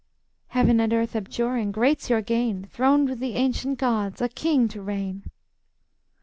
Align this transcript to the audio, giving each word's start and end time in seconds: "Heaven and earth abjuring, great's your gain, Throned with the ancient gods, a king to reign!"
"Heaven 0.47 0.79
and 0.79 0.91
earth 0.93 1.15
abjuring, 1.15 1.71
great's 1.71 2.09
your 2.09 2.23
gain, 2.23 2.65
Throned 2.71 3.07
with 3.07 3.19
the 3.19 3.35
ancient 3.35 3.77
gods, 3.77 4.19
a 4.19 4.29
king 4.29 4.67
to 4.69 4.81
reign!" 4.81 5.29